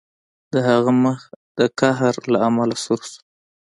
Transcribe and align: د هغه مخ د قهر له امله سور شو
د 0.53 0.55
هغه 0.69 0.91
مخ 1.03 1.19
د 1.57 1.59
قهر 1.79 2.13
له 2.31 2.37
امله 2.47 2.75
سور 2.83 3.01
شو 3.09 3.19